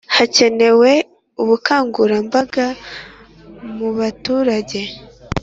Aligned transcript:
Hakenewe 0.15 0.91
ubukangurambaga 1.41 2.65
mu 3.77 3.89
baturage 3.97 4.79